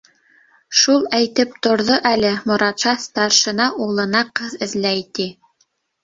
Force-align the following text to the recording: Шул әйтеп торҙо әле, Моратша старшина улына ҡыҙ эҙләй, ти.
Шул 0.83 1.03
әйтеп 1.17 1.51
торҙо 1.67 1.97
әле, 2.11 2.31
Моратша 2.51 2.93
старшина 3.03 3.67
улына 3.89 4.23
ҡыҙ 4.39 4.57
эҙләй, 4.67 5.05
ти. 5.19 5.27